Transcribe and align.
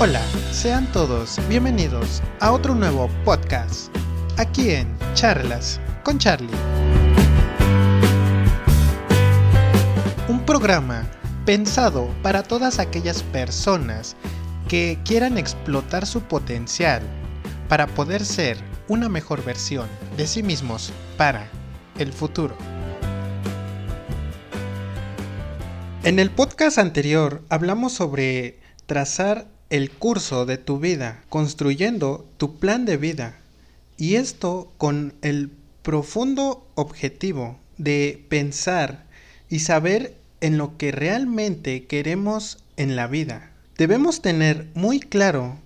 Hola, 0.00 0.20
sean 0.50 0.90
todos 0.90 1.38
bienvenidos 1.48 2.20
a 2.40 2.50
otro 2.50 2.74
nuevo 2.74 3.08
podcast, 3.24 3.96
aquí 4.36 4.70
en 4.70 4.88
Charlas 5.14 5.80
con 6.02 6.18
Charlie. 6.18 6.50
Un 10.28 10.44
programa 10.44 11.08
pensado 11.46 12.12
para 12.22 12.42
todas 12.42 12.80
aquellas 12.80 13.22
personas 13.22 14.16
que 14.68 14.98
quieran 15.04 15.38
explotar 15.38 16.06
su 16.06 16.22
potencial 16.22 17.00
para 17.68 17.86
poder 17.86 18.24
ser 18.24 18.58
una 18.88 19.08
mejor 19.08 19.44
versión 19.44 19.88
de 20.16 20.26
sí 20.26 20.42
mismos 20.42 20.92
para 21.16 21.48
el 21.98 22.12
futuro. 22.12 22.58
En 26.02 26.18
el 26.18 26.32
podcast 26.32 26.78
anterior 26.78 27.44
hablamos 27.48 27.92
sobre 27.92 28.58
trazar 28.86 29.53
el 29.70 29.90
curso 29.90 30.46
de 30.46 30.58
tu 30.58 30.78
vida, 30.78 31.24
construyendo 31.28 32.28
tu 32.36 32.58
plan 32.58 32.84
de 32.84 32.96
vida. 32.96 33.38
Y 33.96 34.16
esto 34.16 34.72
con 34.76 35.14
el 35.22 35.50
profundo 35.82 36.66
objetivo 36.74 37.58
de 37.78 38.24
pensar 38.28 39.04
y 39.48 39.60
saber 39.60 40.16
en 40.40 40.58
lo 40.58 40.76
que 40.76 40.92
realmente 40.92 41.84
queremos 41.86 42.58
en 42.76 42.96
la 42.96 43.06
vida. 43.06 43.50
Debemos 43.76 44.22
tener 44.22 44.68
muy 44.74 45.00
claro 45.00 45.58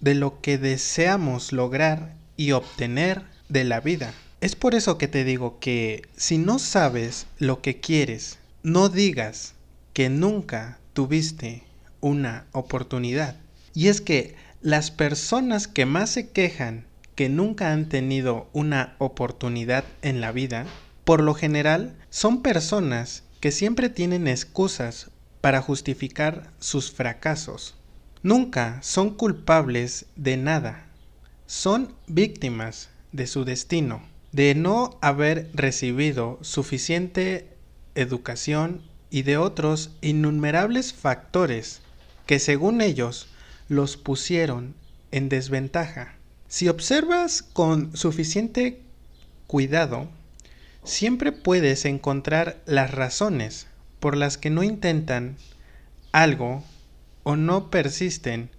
de 0.00 0.14
lo 0.14 0.40
que 0.40 0.58
deseamos 0.58 1.52
lograr 1.52 2.14
y 2.36 2.52
obtener 2.52 3.24
de 3.48 3.64
la 3.64 3.80
vida. 3.80 4.12
Es 4.40 4.54
por 4.54 4.74
eso 4.74 4.98
que 4.98 5.08
te 5.08 5.24
digo 5.24 5.58
que 5.58 6.02
si 6.16 6.38
no 6.38 6.58
sabes 6.58 7.26
lo 7.38 7.62
que 7.62 7.80
quieres, 7.80 8.38
no 8.62 8.88
digas 8.88 9.54
que 9.92 10.08
nunca 10.10 10.78
tuviste 10.92 11.62
una 12.00 12.46
oportunidad. 12.52 13.36
Y 13.76 13.88
es 13.88 14.00
que 14.00 14.34
las 14.62 14.90
personas 14.90 15.68
que 15.68 15.84
más 15.84 16.08
se 16.08 16.30
quejan 16.30 16.86
que 17.14 17.28
nunca 17.28 17.72
han 17.74 17.90
tenido 17.90 18.48
una 18.54 18.96
oportunidad 18.96 19.84
en 20.00 20.22
la 20.22 20.32
vida, 20.32 20.64
por 21.04 21.22
lo 21.22 21.34
general 21.34 21.94
son 22.08 22.40
personas 22.40 23.22
que 23.38 23.52
siempre 23.52 23.90
tienen 23.90 24.28
excusas 24.28 25.10
para 25.42 25.60
justificar 25.60 26.50
sus 26.58 26.90
fracasos. 26.90 27.74
Nunca 28.22 28.78
son 28.82 29.10
culpables 29.10 30.06
de 30.16 30.38
nada. 30.38 30.86
Son 31.44 31.94
víctimas 32.06 32.88
de 33.12 33.26
su 33.26 33.44
destino, 33.44 34.00
de 34.32 34.54
no 34.54 34.96
haber 35.02 35.50
recibido 35.52 36.38
suficiente 36.40 37.58
educación 37.94 38.80
y 39.10 39.20
de 39.22 39.36
otros 39.36 39.90
innumerables 40.00 40.94
factores 40.94 41.82
que 42.24 42.38
según 42.38 42.80
ellos 42.80 43.28
los 43.68 43.96
pusieron 43.96 44.74
en 45.10 45.28
desventaja. 45.28 46.14
Si 46.48 46.68
observas 46.68 47.42
con 47.42 47.96
suficiente 47.96 48.80
cuidado, 49.46 50.08
siempre 50.84 51.32
puedes 51.32 51.84
encontrar 51.84 52.62
las 52.66 52.92
razones 52.92 53.66
por 54.00 54.16
las 54.16 54.38
que 54.38 54.50
no 54.50 54.62
intentan 54.62 55.36
algo 56.12 56.62
o 57.24 57.36
no 57.36 57.70
persisten 57.70 58.50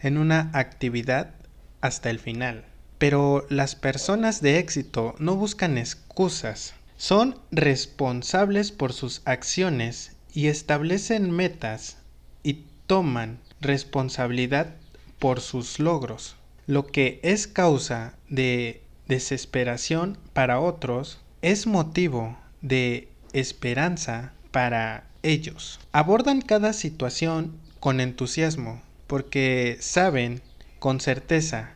en 0.00 0.18
una 0.18 0.50
actividad 0.52 1.34
hasta 1.80 2.10
el 2.10 2.18
final. 2.18 2.64
Pero 2.98 3.46
las 3.50 3.74
personas 3.74 4.40
de 4.40 4.58
éxito 4.58 5.16
no 5.18 5.34
buscan 5.34 5.76
excusas, 5.76 6.74
son 6.96 7.36
responsables 7.50 8.70
por 8.70 8.92
sus 8.92 9.22
acciones 9.24 10.12
y 10.32 10.46
establecen 10.46 11.30
metas 11.32 11.98
y 12.44 12.64
toman 12.86 13.40
responsabilidad 13.62 14.74
por 15.18 15.40
sus 15.40 15.78
logros, 15.78 16.36
lo 16.66 16.86
que 16.86 17.20
es 17.22 17.46
causa 17.46 18.14
de 18.28 18.82
desesperación 19.08 20.18
para 20.32 20.60
otros 20.60 21.20
es 21.42 21.66
motivo 21.66 22.36
de 22.60 23.08
esperanza 23.32 24.32
para 24.50 25.04
ellos. 25.22 25.80
Abordan 25.92 26.40
cada 26.40 26.72
situación 26.72 27.52
con 27.80 28.00
entusiasmo 28.00 28.82
porque 29.06 29.76
saben 29.80 30.40
con 30.78 31.00
certeza 31.00 31.74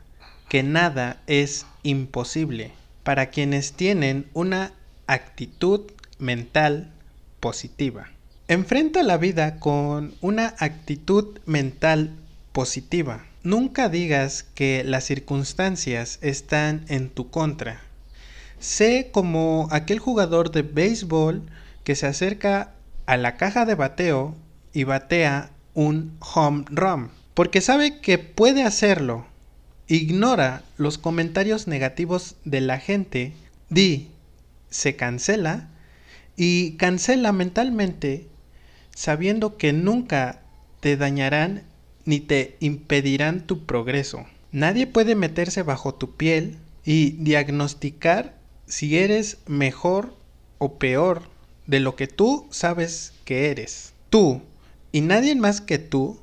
que 0.48 0.62
nada 0.62 1.22
es 1.26 1.66
imposible 1.82 2.72
para 3.02 3.30
quienes 3.30 3.72
tienen 3.72 4.28
una 4.32 4.72
actitud 5.06 5.82
mental 6.18 6.92
positiva. 7.40 8.08
Enfrenta 8.48 9.02
la 9.02 9.16
vida 9.16 9.58
con 9.58 10.14
una 10.20 10.54
actitud 10.60 11.40
mental 11.46 12.12
positiva. 12.52 13.26
Nunca 13.42 13.88
digas 13.88 14.44
que 14.54 14.84
las 14.84 15.02
circunstancias 15.02 16.20
están 16.22 16.84
en 16.86 17.08
tu 17.08 17.28
contra. 17.28 17.80
Sé 18.60 19.10
como 19.12 19.66
aquel 19.72 19.98
jugador 19.98 20.52
de 20.52 20.62
béisbol 20.62 21.42
que 21.82 21.96
se 21.96 22.06
acerca 22.06 22.72
a 23.06 23.16
la 23.16 23.36
caja 23.36 23.64
de 23.64 23.74
bateo 23.74 24.36
y 24.72 24.84
batea 24.84 25.50
un 25.74 26.16
home 26.20 26.66
run, 26.70 27.10
porque 27.34 27.60
sabe 27.60 27.98
que 27.98 28.18
puede 28.18 28.62
hacerlo. 28.62 29.26
Ignora 29.88 30.62
los 30.76 30.98
comentarios 30.98 31.66
negativos 31.66 32.36
de 32.44 32.60
la 32.60 32.78
gente, 32.78 33.32
di, 33.70 34.08
se 34.70 34.94
cancela 34.94 35.68
y 36.36 36.76
cancela 36.76 37.32
mentalmente 37.32 38.28
sabiendo 38.96 39.58
que 39.58 39.74
nunca 39.74 40.40
te 40.80 40.96
dañarán 40.96 41.64
ni 42.06 42.18
te 42.18 42.56
impedirán 42.60 43.46
tu 43.46 43.66
progreso. 43.66 44.24
Nadie 44.52 44.86
puede 44.86 45.14
meterse 45.14 45.62
bajo 45.62 45.94
tu 45.94 46.16
piel 46.16 46.56
y 46.84 47.10
diagnosticar 47.10 48.38
si 48.66 48.96
eres 48.96 49.38
mejor 49.46 50.14
o 50.58 50.78
peor 50.78 51.22
de 51.66 51.80
lo 51.80 51.94
que 51.94 52.06
tú 52.06 52.46
sabes 52.50 53.12
que 53.26 53.50
eres. 53.50 53.92
Tú 54.08 54.40
y 54.92 55.02
nadie 55.02 55.34
más 55.34 55.60
que 55.60 55.78
tú 55.78 56.18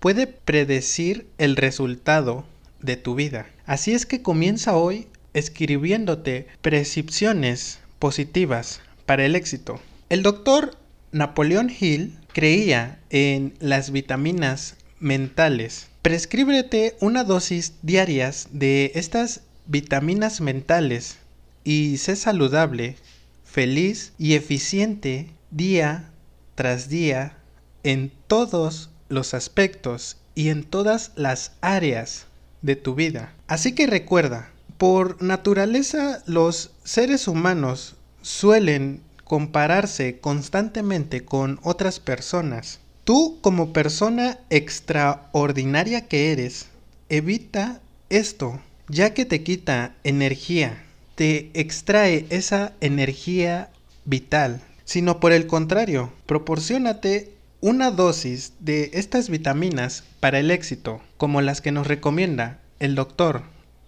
puede 0.00 0.26
predecir 0.26 1.28
el 1.38 1.54
resultado 1.54 2.44
de 2.80 2.96
tu 2.96 3.14
vida. 3.14 3.46
Así 3.64 3.92
es 3.92 4.06
que 4.06 4.22
comienza 4.22 4.76
hoy 4.76 5.06
escribiéndote 5.34 6.48
prescripciones 6.62 7.78
positivas 8.00 8.80
para 9.06 9.24
el 9.24 9.36
éxito. 9.36 9.78
El 10.08 10.22
doctor 10.22 10.76
Napoleón 11.12 11.70
Hill 11.70 12.18
creía 12.32 13.00
en 13.08 13.54
las 13.60 13.90
vitaminas 13.90 14.76
mentales. 15.00 15.88
Prescríbete 16.02 16.96
una 17.00 17.24
dosis 17.24 17.74
diarias 17.82 18.48
de 18.52 18.92
estas 18.94 19.42
vitaminas 19.66 20.40
mentales 20.40 21.16
y 21.64 21.96
sé 21.96 22.14
saludable, 22.14 22.96
feliz 23.44 24.12
y 24.18 24.34
eficiente 24.34 25.30
día 25.50 26.10
tras 26.54 26.88
día 26.88 27.38
en 27.84 28.12
todos 28.26 28.90
los 29.08 29.32
aspectos 29.32 30.18
y 30.34 30.50
en 30.50 30.62
todas 30.62 31.12
las 31.16 31.52
áreas 31.62 32.26
de 32.60 32.76
tu 32.76 32.94
vida. 32.94 33.32
Así 33.46 33.72
que 33.72 33.86
recuerda, 33.86 34.50
por 34.76 35.22
naturaleza 35.22 36.22
los 36.26 36.72
seres 36.84 37.28
humanos 37.28 37.96
suelen 38.20 39.00
compararse 39.28 40.18
constantemente 40.18 41.24
con 41.24 41.60
otras 41.62 42.00
personas. 42.00 42.80
Tú 43.04 43.38
como 43.40 43.72
persona 43.72 44.38
extraordinaria 44.50 46.08
que 46.08 46.32
eres, 46.32 46.66
evita 47.08 47.80
esto, 48.10 48.60
ya 48.88 49.14
que 49.14 49.24
te 49.24 49.42
quita 49.42 49.94
energía, 50.02 50.82
te 51.14 51.50
extrae 51.54 52.26
esa 52.30 52.72
energía 52.80 53.70
vital, 54.04 54.60
sino 54.84 55.20
por 55.20 55.32
el 55.32 55.46
contrario, 55.46 56.12
proporcionate 56.26 57.32
una 57.60 57.90
dosis 57.90 58.52
de 58.60 58.90
estas 58.94 59.28
vitaminas 59.28 60.04
para 60.20 60.38
el 60.38 60.50
éxito, 60.50 61.00
como 61.16 61.40
las 61.40 61.60
que 61.60 61.72
nos 61.72 61.86
recomienda 61.86 62.60
el 62.78 62.94
doctor 62.94 63.42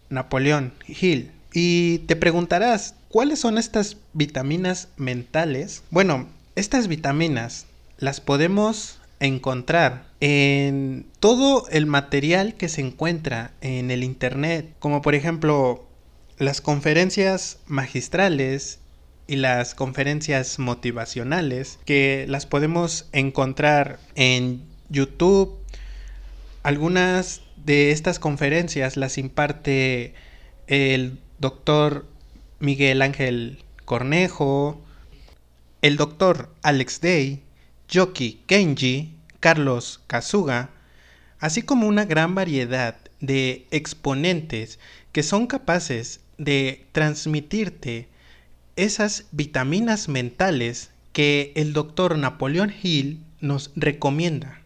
Napoleón 0.09 0.73
Hill. 0.87 1.31
Y 1.53 1.99
te 2.01 2.17
preguntarás, 2.17 2.95
¿cuáles 3.11 3.41
son 3.41 3.59
estas 3.59 3.99
vitaminas 4.15 4.89
mentales? 4.97 5.83
Bueno, 5.91 6.29
estas 6.55 6.89
vitaminas 6.89 7.67
las 7.99 8.21
podemos 8.21 8.99
encontrar 9.19 10.07
en 10.21 11.07
todo 11.19 11.69
el 11.71 11.87
material 11.87 12.55
que 12.55 12.69
se 12.69 12.81
encuentra 12.81 13.53
en 13.61 13.91
el 13.91 14.03
Internet, 14.05 14.75
como 14.79 15.03
por 15.03 15.15
ejemplo 15.15 15.87
las 16.39 16.63
conferencias 16.63 17.59
magistrales 17.67 18.79
y 19.27 19.37
las 19.37 19.75
conferencias 19.75 20.59
motivacionales 20.59 21.79
que 21.85 22.25
las 22.29 22.47
podemos 22.47 23.09
encontrar 23.13 23.99
en 24.15 24.63
YouTube. 24.89 25.59
Algunas 26.63 27.43
de 27.57 27.91
estas 27.91 28.19
conferencias 28.19 28.97
las 28.97 29.19
imparte 29.19 30.15
el 30.67 31.19
doctor 31.39 32.07
Miguel 32.61 33.03
Ángel 33.03 33.65
Cornejo, 33.87 34.81
el 35.83 35.97
doctor 35.97 36.55
Alex 36.63 37.01
Day, 37.01 37.43
Yoki 37.89 38.43
Kenji, 38.47 39.15
Carlos 39.41 40.01
Kazuga, 40.07 40.71
así 41.39 41.63
como 41.63 41.89
una 41.89 42.05
gran 42.05 42.35
variedad 42.35 42.97
de 43.21 43.67
exponentes 43.71 44.79
que 45.13 45.23
son 45.23 45.47
capaces 45.47 46.21
de 46.37 46.87
transmitirte 46.93 48.09
esas 48.77 49.25
vitaminas 49.33 50.09
mentales 50.09 50.91
que 51.13 51.53
el 51.57 51.73
doctor 51.73 52.17
Napoleón 52.17 52.73
Hill 52.83 53.25
nos 53.41 53.73
recomienda. 53.75 54.61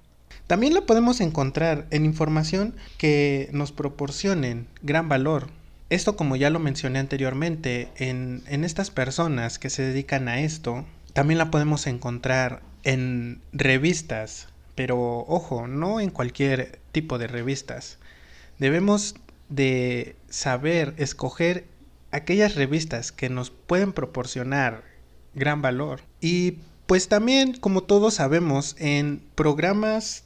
También 0.47 0.75
la 0.75 0.83
podemos 0.83 1.21
encontrar 1.21 1.87
en 1.91 2.05
información 2.05 2.75
que 2.99 3.49
nos 3.53 3.73
proporcionen 3.73 4.67
gran 4.83 5.09
valor. 5.09 5.49
Esto 5.95 6.17
como 6.17 6.35
ya 6.35 6.51
lo 6.51 6.59
mencioné 6.59 6.99
anteriormente, 6.99 7.89
en, 7.95 8.43
en 8.49 8.65
estas 8.65 8.91
personas 8.91 9.61
que 9.61 9.71
se 9.71 9.83
dedican 9.83 10.27
a 10.27 10.41
esto, 10.41 10.85
también 11.13 11.39
la 11.39 11.53
podemos 11.53 11.87
encontrar 11.87 12.63
en 12.83 13.41
revistas, 13.53 14.49
pero 14.75 15.21
ojo, 15.29 15.69
no 15.69 16.01
en 16.01 16.11
cualquier 16.11 16.81
tipo 16.91 17.17
de 17.17 17.29
revistas. 17.29 17.99
Debemos 18.59 19.15
de 19.49 20.17
saber 20.29 20.95
escoger 20.97 21.69
aquellas 22.11 22.57
revistas 22.57 23.13
que 23.13 23.29
nos 23.29 23.51
pueden 23.53 23.93
proporcionar 23.93 24.83
gran 25.37 25.63
valor. 25.63 26.01
Y 26.21 26.59
pues 26.87 27.07
también, 27.07 27.53
como 27.53 27.85
todos 27.85 28.15
sabemos, 28.15 28.75
en 28.81 29.23
programas 29.37 30.25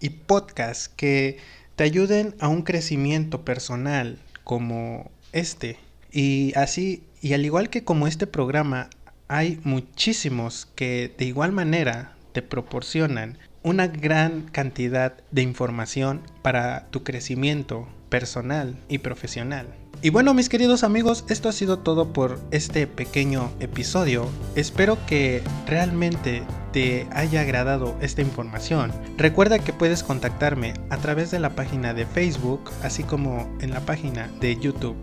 y 0.00 0.10
podcasts 0.10 0.90
que 0.90 1.38
te 1.76 1.84
ayuden 1.84 2.34
a 2.40 2.48
un 2.48 2.60
crecimiento 2.60 3.42
personal 3.46 4.18
como 4.48 5.10
este. 5.32 5.76
Y 6.10 6.54
así, 6.56 7.04
y 7.20 7.34
al 7.34 7.44
igual 7.44 7.68
que 7.68 7.84
como 7.84 8.06
este 8.06 8.26
programa, 8.26 8.88
hay 9.28 9.60
muchísimos 9.62 10.66
que 10.74 11.14
de 11.18 11.26
igual 11.26 11.52
manera 11.52 12.16
te 12.32 12.40
proporcionan 12.40 13.36
una 13.62 13.88
gran 13.88 14.48
cantidad 14.48 15.18
de 15.30 15.42
información 15.42 16.22
para 16.40 16.88
tu 16.88 17.04
crecimiento 17.04 17.86
personal 18.08 18.78
y 18.88 18.98
profesional. 18.98 19.66
Y 20.00 20.10
bueno 20.10 20.32
mis 20.32 20.48
queridos 20.48 20.84
amigos, 20.84 21.24
esto 21.28 21.48
ha 21.48 21.52
sido 21.52 21.80
todo 21.80 22.12
por 22.12 22.38
este 22.52 22.86
pequeño 22.86 23.50
episodio. 23.58 24.28
Espero 24.54 24.96
que 25.08 25.42
realmente 25.66 26.44
te 26.72 27.08
haya 27.10 27.40
agradado 27.40 27.96
esta 28.00 28.22
información. 28.22 28.92
Recuerda 29.16 29.58
que 29.58 29.72
puedes 29.72 30.04
contactarme 30.04 30.74
a 30.90 30.98
través 30.98 31.32
de 31.32 31.40
la 31.40 31.50
página 31.50 31.94
de 31.94 32.06
Facebook, 32.06 32.70
así 32.84 33.02
como 33.02 33.52
en 33.60 33.72
la 33.72 33.80
página 33.80 34.30
de 34.40 34.56
YouTube. 34.56 34.94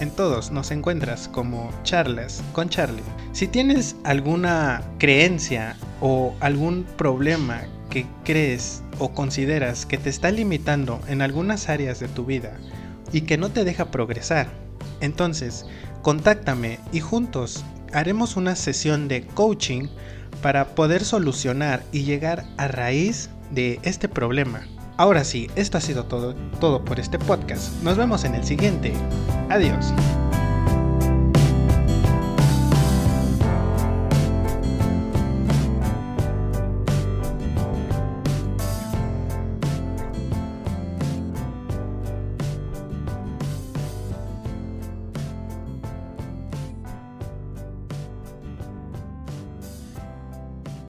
En 0.00 0.10
todos 0.10 0.50
nos 0.50 0.72
encuentras 0.72 1.28
como 1.28 1.70
charlas 1.84 2.42
con 2.52 2.68
Charlie. 2.68 3.04
Si 3.30 3.46
tienes 3.46 3.94
alguna 4.02 4.82
creencia 4.98 5.76
o 6.00 6.34
algún 6.40 6.84
problema 6.96 7.62
que 7.88 8.04
crees 8.24 8.82
o 8.98 9.12
consideras 9.12 9.86
que 9.86 9.96
te 9.96 10.10
está 10.10 10.32
limitando 10.32 11.00
en 11.06 11.22
algunas 11.22 11.68
áreas 11.68 12.00
de 12.00 12.08
tu 12.08 12.24
vida 12.24 12.58
y 13.12 13.22
que 13.22 13.38
no 13.38 13.50
te 13.50 13.64
deja 13.64 13.90
progresar, 13.90 14.48
entonces 15.00 15.66
contáctame 16.02 16.78
y 16.92 17.00
juntos 17.00 17.64
haremos 17.92 18.36
una 18.36 18.56
sesión 18.56 19.08
de 19.08 19.26
coaching 19.26 19.88
para 20.42 20.74
poder 20.74 21.04
solucionar 21.04 21.82
y 21.92 22.04
llegar 22.04 22.44
a 22.56 22.68
raíz 22.68 23.30
de 23.50 23.80
este 23.82 24.08
problema. 24.08 24.66
Ahora 24.96 25.24
sí, 25.24 25.48
esto 25.56 25.78
ha 25.78 25.80
sido 25.80 26.04
todo, 26.04 26.34
todo 26.60 26.84
por 26.84 27.00
este 27.00 27.18
podcast. 27.18 27.72
Nos 27.82 27.96
vemos 27.96 28.24
en 28.24 28.34
el 28.34 28.44
siguiente. 28.44 28.92
Adiós. 29.48 29.86